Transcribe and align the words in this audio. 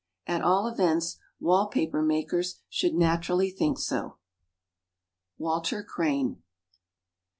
At 0.25 0.41
all 0.41 0.65
events, 0.67 1.17
wall 1.39 1.67
paper 1.67 2.01
makers 2.01 2.59
should 2.67 2.95
naturally 2.95 3.51
think 3.51 3.77
so. 3.77 4.17
WALTER 5.37 5.83
CRANE. 5.83 6.41